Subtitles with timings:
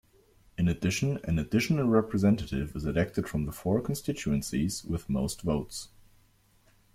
[0.57, 5.89] In addition an additional representative is elected from the four constituencies with most votes.